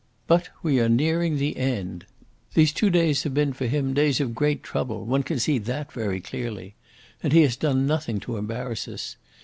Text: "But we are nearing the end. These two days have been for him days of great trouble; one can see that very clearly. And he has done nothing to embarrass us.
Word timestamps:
"But 0.25 0.49
we 0.63 0.79
are 0.79 0.89
nearing 0.89 1.37
the 1.37 1.55
end. 1.57 2.07
These 2.55 2.73
two 2.73 2.89
days 2.89 3.21
have 3.21 3.35
been 3.35 3.53
for 3.53 3.67
him 3.67 3.93
days 3.93 4.19
of 4.19 4.33
great 4.33 4.63
trouble; 4.63 5.05
one 5.05 5.21
can 5.21 5.37
see 5.37 5.59
that 5.59 5.91
very 5.91 6.19
clearly. 6.19 6.73
And 7.21 7.31
he 7.33 7.43
has 7.43 7.55
done 7.55 7.85
nothing 7.85 8.19
to 8.21 8.37
embarrass 8.37 8.87
us. 8.87 9.15